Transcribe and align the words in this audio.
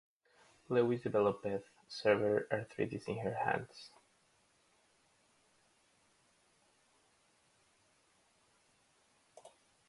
Lewis 0.67 1.03
developed 1.03 1.45
severe 1.87 2.47
arthritis 2.51 3.07
in 3.07 3.19
her 3.19 3.35
hands. 3.35 3.91